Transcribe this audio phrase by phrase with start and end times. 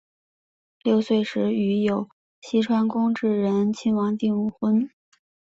[0.81, 2.09] 六岁时与有
[2.41, 4.89] 栖川宫炽仁亲王订婚。